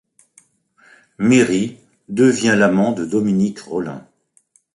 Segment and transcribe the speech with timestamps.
[1.19, 1.77] Méry,
[2.09, 4.03] devient l'amant de Dominique Rolin.